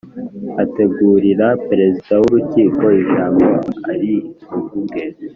[0.63, 3.47] ategurira Perezida w Urukiko ijambo
[3.91, 5.03] aribuvuge